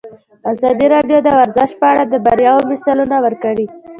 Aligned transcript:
ازادي 0.51 0.85
راډیو 0.93 1.17
د 1.23 1.27
ورزش 1.39 1.71
په 1.79 1.85
اړه 1.93 2.03
د 2.07 2.13
بریاوو 2.25 2.69
مثالونه 2.71 3.15
ورکړي. 3.25 3.65